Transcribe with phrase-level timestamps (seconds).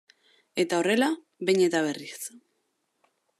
[0.63, 1.09] Eta horrela
[1.49, 2.17] behin eta berriz.